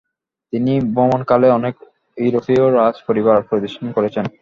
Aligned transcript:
তিনি 0.53 0.73
ভ্রমণকালে 0.93 1.47
অনেক 1.57 1.75
ইউরোপীয় 2.17 2.65
রাজ 2.71 2.95
পরিবার 3.07 3.37
পরিদর্শন 3.49 3.85
করেছেন। 3.97 4.25